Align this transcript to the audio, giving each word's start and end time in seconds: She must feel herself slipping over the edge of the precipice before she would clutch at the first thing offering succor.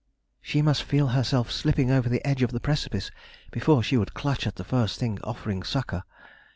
She 0.41 0.63
must 0.63 0.81
feel 0.81 1.09
herself 1.09 1.51
slipping 1.51 1.91
over 1.91 2.09
the 2.09 2.25
edge 2.25 2.41
of 2.41 2.51
the 2.51 2.59
precipice 2.59 3.11
before 3.51 3.83
she 3.83 3.97
would 3.97 4.15
clutch 4.15 4.47
at 4.47 4.55
the 4.55 4.63
first 4.63 4.99
thing 4.99 5.19
offering 5.23 5.61
succor. 5.61 6.01